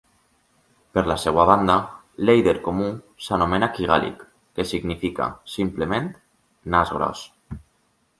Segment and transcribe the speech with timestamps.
[0.97, 1.73] Per la seva banda,
[2.29, 2.87] l'èider comú
[3.25, 4.23] s'anomena "kingalik"
[4.61, 6.09] que significa, simplement,
[6.77, 7.23] "nas gros".